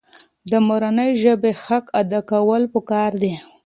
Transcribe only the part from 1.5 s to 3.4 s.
حق ادا کول پکار دي.